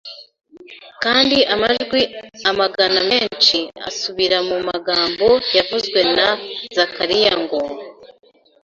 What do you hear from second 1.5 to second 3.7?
amajwi amagana menshi